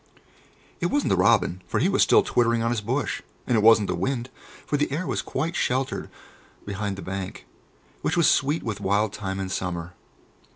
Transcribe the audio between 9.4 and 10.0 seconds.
summer.